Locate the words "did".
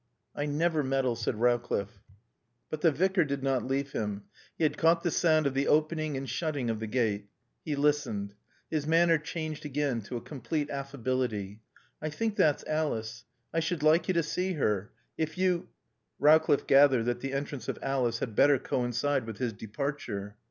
3.23-3.43